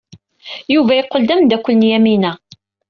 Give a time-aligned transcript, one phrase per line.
[0.73, 2.31] Yuba yeqqel d ameddakel n Yamina.